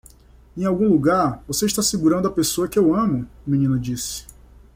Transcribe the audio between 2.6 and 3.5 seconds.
que eu amo?"